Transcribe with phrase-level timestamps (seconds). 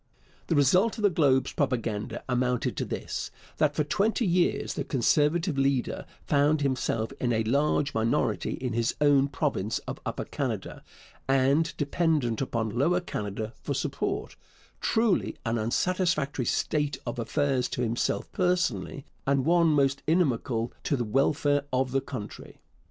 [0.47, 5.59] The result of the Globe's propaganda amounted to this, that for twenty years the Conservative
[5.59, 10.83] leader found himself in a large minority in his own province of Upper Canada,
[11.27, 14.35] and dependent upon Lower Canada for support
[14.79, 21.03] truly an unsatisfactory state of affairs to himself personally, and one most inimical to the
[21.05, 22.59] welfare of the country.